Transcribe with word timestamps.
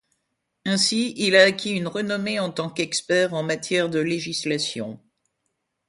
Ainsi, 0.65 1.13
il 1.17 1.35
a 1.35 1.43
acquis 1.43 1.73
une 1.73 1.85
renommée 1.85 2.39
en 2.39 2.49
tant 2.51 2.71
qu'expert 2.71 3.35
en 3.35 3.43
matière 3.43 3.87
de 3.87 3.99
législation. 3.99 4.99